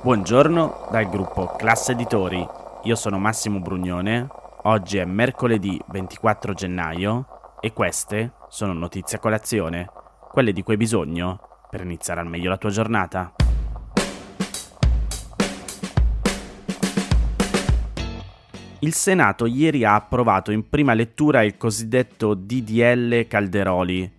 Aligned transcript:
Buongiorno 0.00 0.86
dal 0.92 1.08
gruppo 1.08 1.56
Classe 1.56 1.90
Editori. 1.90 2.46
Io 2.84 2.94
sono 2.94 3.18
Massimo 3.18 3.58
Brugnone. 3.58 4.28
Oggi 4.62 4.98
è 4.98 5.04
mercoledì 5.04 5.76
24 5.88 6.54
gennaio 6.54 7.26
e 7.58 7.72
queste 7.72 8.34
sono 8.48 8.72
notizie 8.74 9.16
a 9.16 9.20
colazione, 9.20 9.90
quelle 10.30 10.52
di 10.52 10.62
cui 10.62 10.74
hai 10.74 10.78
bisogno 10.78 11.40
per 11.68 11.80
iniziare 11.80 12.20
al 12.20 12.28
meglio 12.28 12.48
la 12.48 12.56
tua 12.58 12.70
giornata. 12.70 13.32
Il 18.78 18.94
Senato 18.94 19.46
ieri 19.46 19.84
ha 19.84 19.96
approvato 19.96 20.52
in 20.52 20.68
prima 20.68 20.94
lettura 20.94 21.42
il 21.42 21.56
cosiddetto 21.56 22.34
DDL 22.34 23.26
Calderoli, 23.26 24.17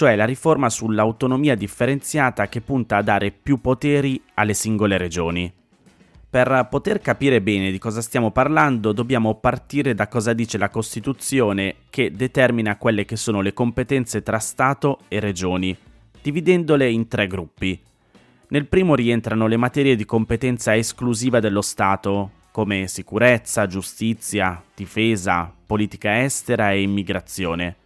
cioè 0.00 0.16
la 0.16 0.24
riforma 0.24 0.70
sull'autonomia 0.70 1.54
differenziata 1.54 2.48
che 2.48 2.62
punta 2.62 2.96
a 2.96 3.02
dare 3.02 3.30
più 3.32 3.60
poteri 3.60 4.18
alle 4.32 4.54
singole 4.54 4.96
regioni. 4.96 5.52
Per 6.30 6.68
poter 6.70 7.02
capire 7.02 7.42
bene 7.42 7.70
di 7.70 7.76
cosa 7.76 8.00
stiamo 8.00 8.30
parlando 8.30 8.92
dobbiamo 8.92 9.34
partire 9.34 9.92
da 9.92 10.08
cosa 10.08 10.32
dice 10.32 10.56
la 10.56 10.70
Costituzione 10.70 11.74
che 11.90 12.12
determina 12.12 12.78
quelle 12.78 13.04
che 13.04 13.16
sono 13.16 13.42
le 13.42 13.52
competenze 13.52 14.22
tra 14.22 14.38
Stato 14.38 15.00
e 15.08 15.20
regioni, 15.20 15.76
dividendole 16.22 16.88
in 16.88 17.06
tre 17.06 17.26
gruppi. 17.26 17.78
Nel 18.48 18.68
primo 18.68 18.94
rientrano 18.94 19.46
le 19.48 19.58
materie 19.58 19.96
di 19.96 20.06
competenza 20.06 20.74
esclusiva 20.74 21.40
dello 21.40 21.60
Stato, 21.60 22.30
come 22.52 22.86
sicurezza, 22.86 23.66
giustizia, 23.66 24.62
difesa, 24.74 25.52
politica 25.66 26.22
estera 26.22 26.72
e 26.72 26.80
immigrazione. 26.80 27.76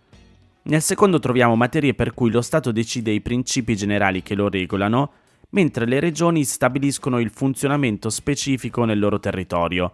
Nel 0.66 0.80
secondo 0.80 1.18
troviamo 1.18 1.56
materie 1.56 1.92
per 1.92 2.14
cui 2.14 2.30
lo 2.30 2.40
Stato 2.40 2.72
decide 2.72 3.10
i 3.10 3.20
principi 3.20 3.76
generali 3.76 4.22
che 4.22 4.34
lo 4.34 4.48
regolano, 4.48 5.12
mentre 5.50 5.84
le 5.84 6.00
regioni 6.00 6.42
stabiliscono 6.42 7.18
il 7.20 7.30
funzionamento 7.30 8.08
specifico 8.08 8.86
nel 8.86 8.98
loro 8.98 9.20
territorio. 9.20 9.92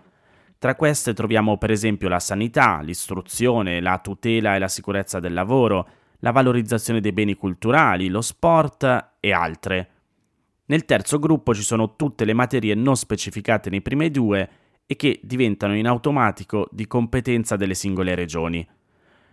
Tra 0.58 0.76
queste 0.76 1.12
troviamo 1.12 1.58
per 1.58 1.72
esempio 1.72 2.08
la 2.08 2.20
sanità, 2.20 2.82
l'istruzione, 2.82 3.80
la 3.80 3.98
tutela 3.98 4.54
e 4.54 4.60
la 4.60 4.68
sicurezza 4.68 5.18
del 5.18 5.32
lavoro, 5.32 5.88
la 6.20 6.30
valorizzazione 6.30 7.00
dei 7.00 7.12
beni 7.12 7.34
culturali, 7.34 8.08
lo 8.08 8.20
sport 8.20 9.14
e 9.18 9.32
altre. 9.32 9.88
Nel 10.66 10.84
terzo 10.84 11.18
gruppo 11.18 11.52
ci 11.52 11.62
sono 11.62 11.96
tutte 11.96 12.24
le 12.24 12.32
materie 12.32 12.76
non 12.76 12.94
specificate 12.94 13.70
nei 13.70 13.82
primi 13.82 14.08
due 14.08 14.48
e 14.86 14.94
che 14.94 15.18
diventano 15.24 15.74
in 15.74 15.88
automatico 15.88 16.68
di 16.70 16.86
competenza 16.86 17.56
delle 17.56 17.74
singole 17.74 18.14
regioni. 18.14 18.64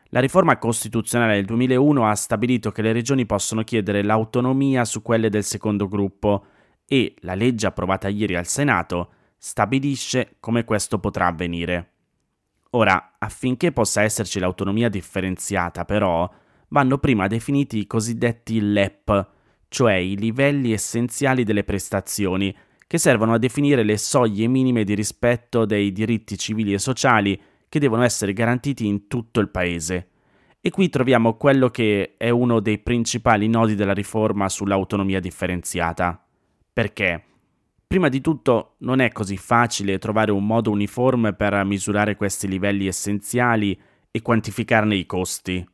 La 0.10 0.22
riforma 0.22 0.58
costituzionale 0.58 1.36
del 1.36 1.46
2001 1.46 2.08
ha 2.08 2.16
stabilito 2.16 2.72
che 2.72 2.82
le 2.82 2.94
regioni 2.94 3.26
possono 3.26 3.64
chiedere 3.64 4.04
l'autonomia 4.04 4.86
su 4.86 5.02
quelle 5.02 5.30
del 5.30 5.44
secondo 5.44 5.88
gruppo 5.88 6.46
e 6.88 7.16
la 7.20 7.36
legge 7.36 7.68
approvata 7.68 8.08
ieri 8.08 8.36
al 8.36 8.48
Senato 8.48 9.12
stabilisce 9.38 10.38
come 10.40 10.64
questo 10.64 11.00
potrà 11.00 11.28
avvenire. 11.28 11.92
Ora, 12.72 13.16
affinché 13.18 13.72
possa 13.72 14.02
esserci 14.02 14.40
l'autonomia 14.40 14.90
differenziata, 14.90 15.84
però, 15.84 16.30
vanno 16.70 16.98
prima 16.98 17.28
definiti 17.28 17.80
i 17.80 17.88
cosiddetti 17.88 18.60
LEP, 18.62 19.30
cioè 19.68 19.96
i 19.96 20.18
livelli 20.18 20.72
essenziali 20.72 21.44
delle 21.44 21.64
prestazioni, 21.64 22.56
che 22.88 22.98
servono 22.98 23.34
a 23.34 23.38
definire 23.38 23.84
le 23.84 23.98
soglie 23.98 24.48
minime 24.48 24.86
di 24.86 24.96
rispetto 24.96 25.66
dei 25.66 25.92
diritti 25.92 26.38
civili 26.38 26.74
e 26.74 26.80
sociali 26.80 27.40
che 27.78 27.80
devono 27.80 28.04
essere 28.04 28.34
garantiti 28.34 28.86
in 28.86 29.08
tutto 29.08 29.40
il 29.40 29.50
paese. 29.50 30.10
E 30.60 30.70
qui 30.70 30.90
troviamo 30.90 31.38
quello 31.38 31.70
che 31.70 32.16
è 32.18 32.30
uno 32.30 32.60
dei 32.60 32.80
principali 32.80 33.48
nodi 33.48 33.76
della 33.76 33.94
riforma 33.94 34.50
sull'autonomia 34.50 35.20
differenziata. 35.20 36.22
Perché? 36.74 37.24
Prima 37.88 38.10
di 38.10 38.20
tutto 38.20 38.76
non 38.80 39.00
è 39.00 39.12
così 39.12 39.38
facile 39.38 39.98
trovare 39.98 40.32
un 40.32 40.46
modo 40.46 40.72
uniforme 40.72 41.34
per 41.34 41.64
misurare 41.64 42.18
questi 42.18 42.48
livelli 42.48 42.88
essenziali 42.88 43.80
e 44.12 44.22
quantificarne 44.22 44.96
i 44.96 45.06
costi. 45.06 45.66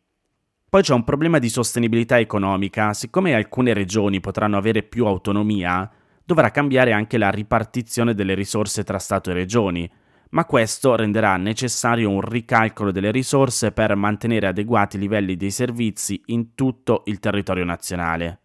Poi 0.70 0.82
c'è 0.82 0.94
un 0.94 1.04
problema 1.04 1.40
di 1.40 1.50
sostenibilità 1.50 2.20
economica, 2.20 2.94
siccome 2.94 3.34
alcune 3.34 3.74
regioni 3.74 4.20
potranno 4.20 4.58
avere 4.58 4.84
più 4.84 5.06
autonomia, 5.06 5.90
dovrà 6.24 6.52
cambiare 6.52 6.92
anche 6.92 7.18
la 7.18 7.30
ripartizione 7.30 8.14
delle 8.14 8.34
risorse 8.34 8.84
tra 8.84 9.00
Stato 9.00 9.32
e 9.32 9.34
regioni, 9.34 9.90
ma 10.34 10.46
questo 10.46 10.96
renderà 10.96 11.38
necessario 11.38 12.10
un 12.10 12.22
ricalcolo 12.22 12.92
delle 12.92 13.12
risorse 13.12 13.72
per 13.72 13.96
mantenere 13.96 14.48
adeguati 14.48 14.98
livelli 14.98 15.36
dei 15.36 15.52
servizi 15.52 16.22
in 16.28 16.54
tutto 16.56 17.04
il 17.06 17.20
territorio 17.20 17.64
nazionale. 17.64 18.40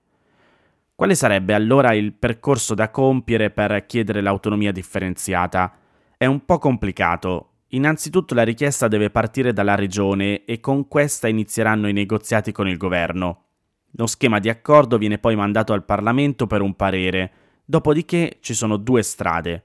Quale 0.95 1.15
sarebbe 1.15 1.55
allora 1.55 1.93
il 1.93 2.13
percorso 2.13 2.75
da 2.75 2.91
compiere 2.91 3.51
per 3.51 3.87
chiedere 3.87 4.21
l'autonomia 4.21 4.73
differenziata? 4.73 5.73
È 6.17 6.27
un 6.27 6.45
po' 6.45 6.59
complicato, 6.59 7.49
Innanzitutto 7.73 8.33
la 8.33 8.45
richiesta 8.45 8.89
deve 8.89 9.11
partire 9.11 9.53
dalla 9.53 9.75
regione 9.75 10.47
e 10.47 10.59
con 10.59 10.89
questa 10.89 11.29
inizieranno 11.29 11.87
i 11.87 11.93
negoziati 11.93 12.51
con 12.51 12.67
il 12.67 12.79
governo. 12.79 13.45
Lo 13.93 14.07
schema 14.07 14.39
di 14.39 14.49
accordo 14.49 14.97
viene 14.97 15.19
poi 15.19 15.37
mandato 15.37 15.75
al 15.75 15.85
Parlamento 15.85 16.47
per 16.47 16.63
un 16.63 16.75
parere, 16.75 17.31
dopodiché 17.67 18.39
ci 18.41 18.55
sono 18.55 18.79
due 18.79 19.03
strade. 19.03 19.65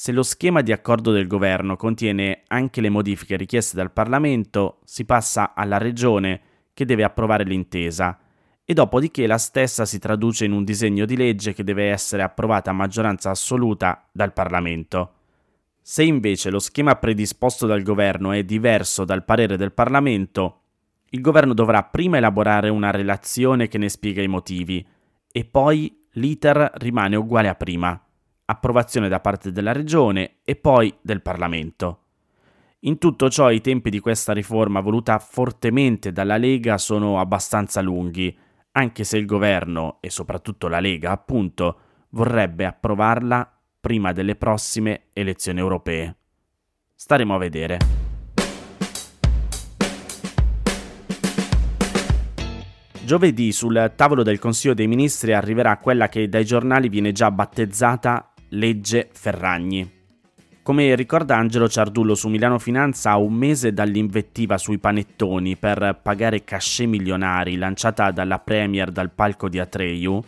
Se 0.00 0.12
lo 0.12 0.22
schema 0.22 0.62
di 0.62 0.72
accordo 0.72 1.12
del 1.12 1.26
governo 1.26 1.76
contiene 1.76 2.44
anche 2.46 2.80
le 2.80 2.88
modifiche 2.88 3.36
richieste 3.36 3.76
dal 3.76 3.92
Parlamento, 3.92 4.78
si 4.84 5.04
passa 5.04 5.52
alla 5.54 5.76
regione 5.76 6.40
che 6.72 6.86
deve 6.86 7.04
approvare 7.04 7.44
l'intesa 7.44 8.18
e 8.64 8.72
dopodiché 8.72 9.26
la 9.26 9.36
stessa 9.36 9.84
si 9.84 9.98
traduce 9.98 10.46
in 10.46 10.52
un 10.52 10.64
disegno 10.64 11.04
di 11.04 11.18
legge 11.18 11.52
che 11.52 11.64
deve 11.64 11.90
essere 11.90 12.22
approvata 12.22 12.70
a 12.70 12.72
maggioranza 12.72 13.28
assoluta 13.28 14.08
dal 14.10 14.32
Parlamento. 14.32 15.16
Se 15.82 16.02
invece 16.02 16.48
lo 16.48 16.60
schema 16.60 16.96
predisposto 16.96 17.66
dal 17.66 17.82
governo 17.82 18.32
è 18.32 18.42
diverso 18.42 19.04
dal 19.04 19.22
parere 19.22 19.58
del 19.58 19.72
Parlamento, 19.72 20.60
il 21.10 21.20
governo 21.20 21.52
dovrà 21.52 21.82
prima 21.82 22.16
elaborare 22.16 22.70
una 22.70 22.90
relazione 22.90 23.68
che 23.68 23.76
ne 23.76 23.90
spiega 23.90 24.22
i 24.22 24.28
motivi 24.28 24.82
e 25.30 25.44
poi 25.44 25.94
l'iter 26.12 26.70
rimane 26.76 27.16
uguale 27.16 27.48
a 27.48 27.54
prima, 27.54 28.02
approvazione 28.50 29.08
da 29.08 29.20
parte 29.20 29.52
della 29.52 29.72
regione 29.72 30.38
e 30.44 30.56
poi 30.56 30.92
del 31.00 31.22
Parlamento. 31.22 31.98
In 32.80 32.98
tutto 32.98 33.28
ciò 33.30 33.50
i 33.50 33.60
tempi 33.60 33.90
di 33.90 34.00
questa 34.00 34.32
riforma 34.32 34.80
voluta 34.80 35.18
fortemente 35.18 36.12
dalla 36.12 36.36
Lega 36.36 36.76
sono 36.76 37.20
abbastanza 37.20 37.80
lunghi, 37.80 38.36
anche 38.72 39.04
se 39.04 39.18
il 39.18 39.26
governo 39.26 39.98
e 40.00 40.10
soprattutto 40.10 40.66
la 40.66 40.80
Lega, 40.80 41.12
appunto, 41.12 41.78
vorrebbe 42.10 42.64
approvarla 42.64 43.58
prima 43.80 44.12
delle 44.12 44.34
prossime 44.34 45.08
elezioni 45.12 45.60
europee. 45.60 46.16
Staremo 46.94 47.34
a 47.34 47.38
vedere. 47.38 47.78
Giovedì 53.10 53.50
sul 53.50 53.92
tavolo 53.96 54.22
del 54.22 54.38
Consiglio 54.38 54.72
dei 54.72 54.86
Ministri 54.86 55.32
arriverà 55.32 55.78
quella 55.78 56.08
che 56.08 56.28
dai 56.28 56.44
giornali 56.44 56.88
viene 56.88 57.10
già 57.10 57.30
battezzata 57.32 58.29
legge 58.50 59.08
Ferragni. 59.12 59.98
Come 60.62 60.94
ricorda 60.94 61.36
Angelo 61.36 61.68
Ciardullo 61.68 62.14
su 62.14 62.28
Milano 62.28 62.58
Finanza, 62.58 63.10
a 63.10 63.16
un 63.18 63.34
mese 63.34 63.72
dall'invettiva 63.72 64.58
sui 64.58 64.78
panettoni 64.78 65.56
per 65.56 65.98
pagare 66.02 66.44
cachet 66.44 66.86
milionari 66.86 67.56
lanciata 67.56 68.10
dalla 68.10 68.38
Premier 68.38 68.90
dal 68.90 69.10
palco 69.10 69.48
di 69.48 69.58
Atreyu, 69.58 70.22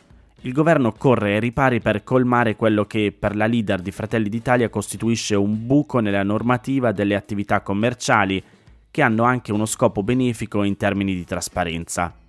il 0.45 0.53
governo 0.53 0.93
corre 0.93 1.35
ai 1.35 1.41
ripari 1.41 1.81
per 1.81 2.03
colmare 2.03 2.57
quello 2.57 2.85
che 2.85 3.15
per 3.17 3.37
la 3.37 3.47
leader 3.47 3.81
di 3.81 3.93
Fratelli 3.93 4.29
d'Italia 4.29 4.69
costituisce 4.69 5.37
un 5.37 5.67
buco 5.67 6.01
nella 6.01 6.25
normativa 6.25 6.91
delle 6.91 7.15
attività 7.15 7.61
commerciali 7.61 8.43
che 8.91 9.03
hanno 9.03 9.23
anche 9.23 9.53
uno 9.53 9.67
scopo 9.67 10.03
benefico 10.03 10.65
in 10.65 10.77
termini 10.77 11.15
di 11.15 11.25
trasparenza. 11.25 12.22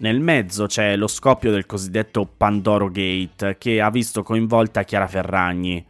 Nel 0.00 0.20
mezzo 0.20 0.66
c'è 0.66 0.94
lo 0.94 1.08
scoppio 1.08 1.50
del 1.50 1.66
cosiddetto 1.66 2.24
Pandoro 2.24 2.88
Gate 2.88 3.56
che 3.58 3.80
ha 3.80 3.90
visto 3.90 4.22
coinvolta 4.22 4.84
Chiara 4.84 5.08
Ferragni. 5.08 5.84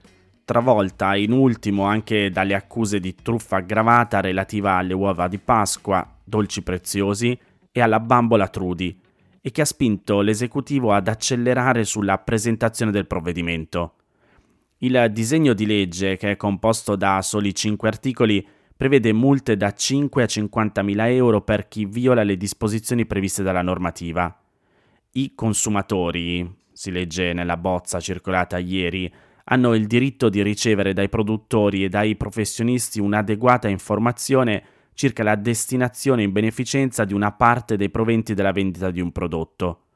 travolta 0.48 1.14
in 1.14 1.30
ultimo 1.32 1.84
anche 1.84 2.30
dalle 2.30 2.54
accuse 2.54 3.00
di 3.00 3.14
truffa 3.14 3.56
aggravata 3.56 4.20
relativa 4.20 4.76
alle 4.76 4.94
uova 4.94 5.28
di 5.28 5.36
Pasqua, 5.36 6.10
dolci 6.24 6.62
preziosi, 6.62 7.38
e 7.70 7.80
alla 7.82 8.00
bambola 8.00 8.48
Trudy, 8.48 8.98
e 9.42 9.50
che 9.50 9.60
ha 9.60 9.66
spinto 9.66 10.22
l'esecutivo 10.22 10.94
ad 10.94 11.06
accelerare 11.06 11.84
sulla 11.84 12.16
presentazione 12.16 12.90
del 12.90 13.06
provvedimento. 13.06 13.96
Il 14.78 15.10
disegno 15.12 15.52
di 15.52 15.66
legge, 15.66 16.16
che 16.16 16.30
è 16.30 16.36
composto 16.36 16.96
da 16.96 17.20
soli 17.20 17.54
5 17.54 17.86
articoli, 17.86 18.48
prevede 18.78 19.12
multe 19.12 19.56
da 19.56 19.72
5 19.72 20.22
a 20.22 20.26
50 20.26 20.82
mila 20.82 21.10
euro 21.10 21.40
per 21.40 21.66
chi 21.66 21.84
viola 21.84 22.22
le 22.22 22.36
disposizioni 22.36 23.06
previste 23.06 23.42
dalla 23.42 23.60
normativa. 23.60 24.40
I 25.14 25.32
consumatori, 25.34 26.48
si 26.70 26.92
legge 26.92 27.32
nella 27.32 27.56
bozza 27.56 27.98
circolata 27.98 28.56
ieri, 28.58 29.12
hanno 29.46 29.74
il 29.74 29.88
diritto 29.88 30.28
di 30.28 30.44
ricevere 30.44 30.92
dai 30.92 31.08
produttori 31.08 31.82
e 31.82 31.88
dai 31.88 32.14
professionisti 32.14 33.00
un'adeguata 33.00 33.66
informazione 33.66 34.62
circa 34.94 35.24
la 35.24 35.34
destinazione 35.34 36.22
in 36.22 36.30
beneficenza 36.30 37.04
di 37.04 37.14
una 37.14 37.32
parte 37.32 37.76
dei 37.76 37.90
proventi 37.90 38.32
della 38.32 38.52
vendita 38.52 38.92
di 38.92 39.00
un 39.00 39.10
prodotto. 39.10 39.86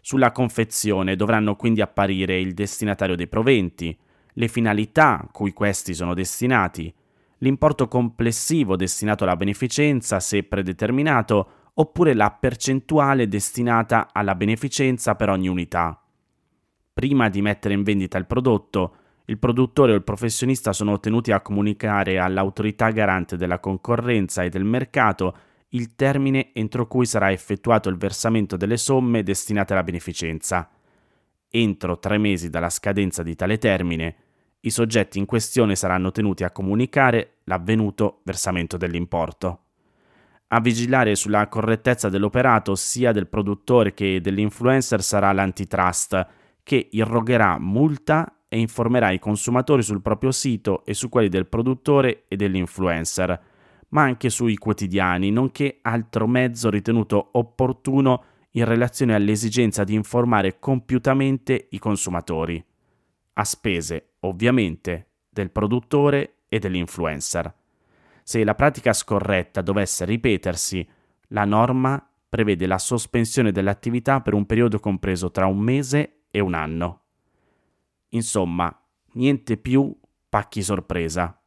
Sulla 0.00 0.30
confezione 0.30 1.16
dovranno 1.16 1.56
quindi 1.56 1.80
apparire 1.80 2.38
il 2.38 2.54
destinatario 2.54 3.16
dei 3.16 3.26
proventi, 3.26 3.98
le 4.34 4.46
finalità 4.46 5.28
cui 5.32 5.52
questi 5.52 5.94
sono 5.94 6.14
destinati, 6.14 6.94
l'importo 7.40 7.88
complessivo 7.88 8.76
destinato 8.76 9.24
alla 9.24 9.36
beneficenza 9.36 10.20
se 10.20 10.42
predeterminato 10.42 11.50
oppure 11.74 12.14
la 12.14 12.30
percentuale 12.30 13.28
destinata 13.28 14.08
alla 14.12 14.34
beneficenza 14.34 15.14
per 15.14 15.30
ogni 15.30 15.48
unità. 15.48 16.02
Prima 16.92 17.28
di 17.28 17.40
mettere 17.40 17.74
in 17.74 17.82
vendita 17.82 18.18
il 18.18 18.26
prodotto, 18.26 18.96
il 19.26 19.38
produttore 19.38 19.92
o 19.92 19.94
il 19.94 20.02
professionista 20.02 20.72
sono 20.72 20.98
tenuti 20.98 21.32
a 21.32 21.40
comunicare 21.40 22.18
all'autorità 22.18 22.90
garante 22.90 23.36
della 23.36 23.60
concorrenza 23.60 24.42
e 24.42 24.48
del 24.48 24.64
mercato 24.64 25.36
il 25.68 25.94
termine 25.94 26.50
entro 26.52 26.88
cui 26.88 27.06
sarà 27.06 27.30
effettuato 27.30 27.88
il 27.88 27.96
versamento 27.96 28.56
delle 28.56 28.76
somme 28.76 29.22
destinate 29.22 29.72
alla 29.72 29.84
beneficenza. 29.84 30.68
Entro 31.48 31.98
tre 31.98 32.18
mesi 32.18 32.50
dalla 32.50 32.70
scadenza 32.70 33.22
di 33.22 33.36
tale 33.36 33.58
termine, 33.58 34.16
i 34.62 34.70
soggetti 34.70 35.18
in 35.18 35.24
questione 35.24 35.74
saranno 35.74 36.10
tenuti 36.10 36.44
a 36.44 36.50
comunicare 36.50 37.38
l'avvenuto 37.44 38.20
versamento 38.24 38.76
dell'importo. 38.76 39.60
A 40.48 40.60
vigilare 40.60 41.14
sulla 41.14 41.46
correttezza 41.48 42.08
dell'operato 42.08 42.74
sia 42.74 43.12
del 43.12 43.28
produttore 43.28 43.94
che 43.94 44.20
dell'influencer 44.20 45.02
sarà 45.02 45.32
l'antitrust, 45.32 46.26
che 46.62 46.88
irrogherà 46.90 47.58
multa 47.58 48.40
e 48.48 48.58
informerà 48.58 49.12
i 49.12 49.20
consumatori 49.20 49.82
sul 49.82 50.02
proprio 50.02 50.32
sito 50.32 50.84
e 50.84 50.92
su 50.92 51.08
quelli 51.08 51.28
del 51.28 51.46
produttore 51.46 52.24
e 52.26 52.36
dell'influencer, 52.36 53.40
ma 53.90 54.02
anche 54.02 54.28
sui 54.28 54.56
quotidiani, 54.56 55.30
nonché 55.30 55.78
altro 55.82 56.26
mezzo 56.26 56.68
ritenuto 56.68 57.28
opportuno 57.32 58.24
in 58.52 58.64
relazione 58.64 59.14
all'esigenza 59.14 59.84
di 59.84 59.94
informare 59.94 60.58
compiutamente 60.58 61.68
i 61.70 61.78
consumatori 61.78 62.62
a 63.34 63.44
spese, 63.44 64.14
ovviamente, 64.20 65.08
del 65.28 65.50
produttore 65.50 66.42
e 66.48 66.58
dell'influencer. 66.58 67.54
Se 68.22 68.44
la 68.44 68.54
pratica 68.54 68.92
scorretta 68.92 69.60
dovesse 69.60 70.04
ripetersi, 70.04 70.86
la 71.28 71.44
norma 71.44 72.04
prevede 72.28 72.66
la 72.66 72.78
sospensione 72.78 73.50
dell'attività 73.52 74.20
per 74.20 74.34
un 74.34 74.46
periodo 74.46 74.78
compreso 74.78 75.30
tra 75.30 75.46
un 75.46 75.58
mese 75.58 76.22
e 76.30 76.40
un 76.40 76.54
anno. 76.54 77.02
Insomma, 78.10 78.72
niente 79.12 79.56
più 79.56 79.96
pacchi 80.28 80.62
sorpresa. 80.62 81.40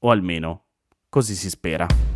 O 0.00 0.10
almeno, 0.10 0.64
così 1.08 1.34
si 1.34 1.50
spera. 1.50 2.11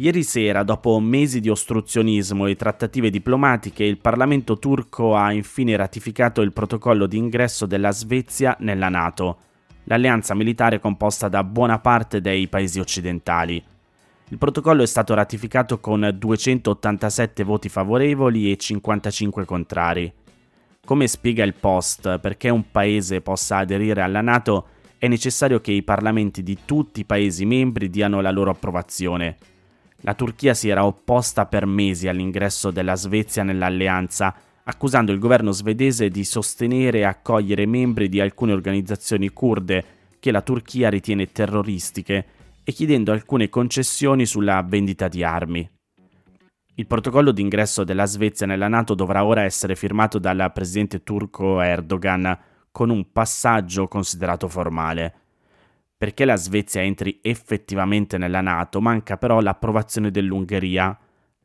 Ieri 0.00 0.22
sera, 0.22 0.62
dopo 0.62 1.00
mesi 1.00 1.40
di 1.40 1.48
ostruzionismo 1.48 2.46
e 2.46 2.54
trattative 2.54 3.10
diplomatiche, 3.10 3.82
il 3.82 3.98
Parlamento 3.98 4.56
turco 4.56 5.16
ha 5.16 5.32
infine 5.32 5.74
ratificato 5.74 6.40
il 6.40 6.52
protocollo 6.52 7.06
di 7.06 7.16
ingresso 7.16 7.66
della 7.66 7.90
Svezia 7.90 8.56
nella 8.60 8.88
Nato, 8.88 9.38
l'alleanza 9.84 10.36
militare 10.36 10.78
composta 10.78 11.26
da 11.26 11.42
buona 11.42 11.80
parte 11.80 12.20
dei 12.20 12.46
paesi 12.46 12.78
occidentali. 12.78 13.60
Il 14.28 14.38
protocollo 14.38 14.84
è 14.84 14.86
stato 14.86 15.14
ratificato 15.14 15.80
con 15.80 16.14
287 16.16 17.42
voti 17.42 17.68
favorevoli 17.68 18.52
e 18.52 18.56
55 18.56 19.44
contrari. 19.44 20.12
Come 20.86 21.08
spiega 21.08 21.42
il 21.42 21.54
Post, 21.54 22.20
perché 22.20 22.50
un 22.50 22.70
paese 22.70 23.20
possa 23.20 23.56
aderire 23.56 24.02
alla 24.02 24.20
Nato 24.20 24.68
è 24.96 25.08
necessario 25.08 25.60
che 25.60 25.72
i 25.72 25.82
parlamenti 25.82 26.44
di 26.44 26.58
tutti 26.64 27.00
i 27.00 27.04
paesi 27.04 27.44
membri 27.44 27.90
diano 27.90 28.20
la 28.20 28.30
loro 28.30 28.52
approvazione. 28.52 29.36
La 30.02 30.14
Turchia 30.14 30.54
si 30.54 30.68
era 30.68 30.86
opposta 30.86 31.46
per 31.46 31.66
mesi 31.66 32.06
all'ingresso 32.06 32.70
della 32.70 32.94
Svezia 32.94 33.42
nell'alleanza, 33.42 34.32
accusando 34.62 35.10
il 35.10 35.18
governo 35.18 35.50
svedese 35.50 36.08
di 36.08 36.24
sostenere 36.24 36.98
e 36.98 37.04
accogliere 37.04 37.66
membri 37.66 38.08
di 38.08 38.20
alcune 38.20 38.52
organizzazioni 38.52 39.28
kurde 39.30 39.84
che 40.20 40.30
la 40.30 40.42
Turchia 40.42 40.88
ritiene 40.88 41.32
terroristiche 41.32 42.26
e 42.62 42.72
chiedendo 42.72 43.10
alcune 43.10 43.48
concessioni 43.48 44.24
sulla 44.24 44.62
vendita 44.62 45.08
di 45.08 45.24
armi. 45.24 45.68
Il 46.74 46.86
protocollo 46.86 47.32
d'ingresso 47.32 47.82
della 47.82 48.06
Svezia 48.06 48.46
nella 48.46 48.68
Nato 48.68 48.94
dovrà 48.94 49.24
ora 49.24 49.42
essere 49.42 49.74
firmato 49.74 50.20
dal 50.20 50.52
presidente 50.54 51.02
turco 51.02 51.60
Erdogan 51.60 52.38
con 52.70 52.90
un 52.90 53.10
passaggio 53.10 53.88
considerato 53.88 54.46
formale. 54.46 55.17
Perché 55.98 56.24
la 56.24 56.36
Svezia 56.36 56.80
entri 56.80 57.18
effettivamente 57.22 58.18
nella 58.18 58.40
Nato 58.40 58.80
manca 58.80 59.16
però 59.16 59.40
l'approvazione 59.40 60.12
dell'Ungheria, 60.12 60.96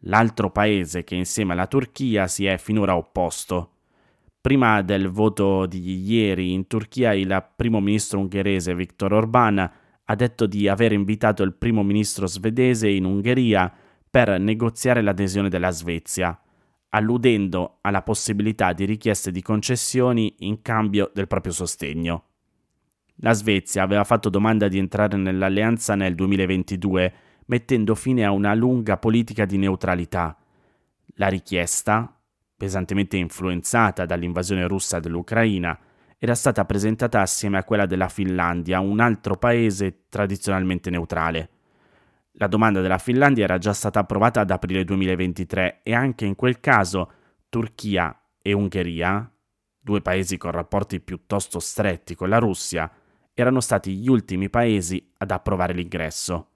l'altro 0.01 0.51
paese 0.51 1.03
che 1.03 1.15
insieme 1.15 1.53
alla 1.53 1.65
Turchia 1.65 2.27
si 2.27 2.45
è 2.45 2.59
finora 2.59 2.95
opposto. 2.95 3.71
Prima 4.39 4.83
del 4.83 5.09
voto 5.09 5.65
di 5.65 6.03
ieri 6.03 6.53
in 6.53 6.67
Turchia 6.67 7.13
il 7.13 7.43
primo 7.55 7.79
ministro 7.79 8.19
ungherese 8.19 8.75
Viktor 8.75 9.13
Orbán 9.13 9.71
ha 10.05 10.15
detto 10.15 10.45
di 10.45 10.67
aver 10.67 10.91
invitato 10.91 11.41
il 11.41 11.55
primo 11.55 11.81
ministro 11.81 12.27
svedese 12.27 12.89
in 12.89 13.05
Ungheria 13.05 13.73
per 14.07 14.39
negoziare 14.39 15.01
l'adesione 15.01 15.49
della 15.49 15.71
Svezia, 15.71 16.39
alludendo 16.89 17.79
alla 17.81 18.03
possibilità 18.03 18.73
di 18.73 18.85
richieste 18.85 19.31
di 19.31 19.41
concessioni 19.41 20.35
in 20.39 20.61
cambio 20.61 21.09
del 21.11 21.25
proprio 21.25 21.53
sostegno. 21.53 22.32
La 23.17 23.33
Svezia 23.33 23.83
aveva 23.83 24.03
fatto 24.03 24.29
domanda 24.29 24.67
di 24.67 24.77
entrare 24.77 25.17
nell'alleanza 25.17 25.95
nel 25.95 26.15
2022, 26.15 27.13
mettendo 27.45 27.95
fine 27.95 28.25
a 28.25 28.31
una 28.31 28.53
lunga 28.53 28.97
politica 28.97 29.45
di 29.45 29.57
neutralità. 29.57 30.37
La 31.15 31.27
richiesta, 31.27 32.19
pesantemente 32.57 33.17
influenzata 33.17 34.05
dall'invasione 34.05 34.67
russa 34.67 34.99
dell'Ucraina, 34.99 35.77
era 36.17 36.35
stata 36.35 36.65
presentata 36.65 37.21
assieme 37.21 37.57
a 37.57 37.63
quella 37.63 37.85
della 37.85 38.07
Finlandia, 38.07 38.79
un 38.79 38.99
altro 38.99 39.35
paese 39.35 40.05
tradizionalmente 40.09 40.89
neutrale. 40.89 41.49
La 42.37 42.47
domanda 42.47 42.81
della 42.81 42.97
Finlandia 42.97 43.43
era 43.43 43.57
già 43.57 43.73
stata 43.73 43.99
approvata 43.99 44.41
ad 44.41 44.49
aprile 44.49 44.83
2023 44.85 45.81
e 45.83 45.93
anche 45.93 46.25
in 46.25 46.35
quel 46.35 46.59
caso 46.59 47.11
Turchia 47.49 48.17
e 48.41 48.53
Ungheria, 48.53 49.29
due 49.79 50.01
paesi 50.01 50.37
con 50.37 50.51
rapporti 50.51 50.99
piuttosto 50.99 51.59
stretti 51.59 52.15
con 52.15 52.29
la 52.29 52.39
Russia, 52.39 52.89
erano 53.33 53.59
stati 53.59 53.95
gli 53.95 54.07
ultimi 54.07 54.49
paesi 54.49 55.05
ad 55.17 55.31
approvare 55.31 55.73
l'ingresso. 55.73 56.47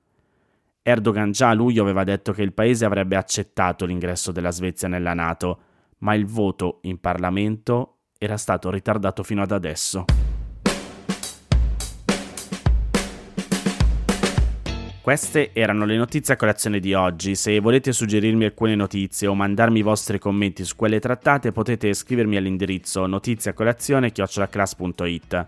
Erdogan 0.82 1.32
già 1.32 1.50
a 1.50 1.54
luglio 1.54 1.82
aveva 1.82 2.04
detto 2.04 2.32
che 2.32 2.44
il 2.44 2.54
paese 2.54 2.86
avrebbe 2.86 3.16
accettato 3.16 3.86
l'ingresso 3.86 4.32
della 4.32 4.52
Svezia 4.52 4.88
nella 4.88 5.14
Nato, 5.14 5.60
ma 6.00 6.14
il 6.14 6.26
voto 6.26 6.80
in 6.84 7.00
Parlamento 7.00 7.96
era 8.18 8.38
stato 8.38 8.70
ritardato 8.70 9.24
fino 9.24 9.42
ad 9.42 9.52
adesso. 9.52 10.06
Queste 15.02 15.54
erano 15.54 15.86
le 15.86 15.96
notizie 15.96 16.34
a 16.34 16.38
colazione 16.38 16.82
di 16.82 16.94
oggi. 16.94 17.36
Se 17.36 17.58
volete 17.62 17.94
suggerirmi 17.94 18.44
alcune 18.44 18.76
notizie 18.76 19.28
o 19.28 19.36
mandarmi 19.36 19.80
i 19.80 19.82
vostri 19.82 20.20
commenti 20.20 20.66
su 20.66 20.76
quelle 20.76 21.00
trattate, 21.00 21.54
potete 21.54 21.94
scrivermi 21.94 22.36
all'indirizzo 22.36 23.06
notiziacolazione.it. 23.06 25.48